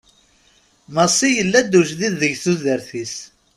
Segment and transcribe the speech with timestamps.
[0.93, 3.15] Massi yella-d ujdid deg tudert-is.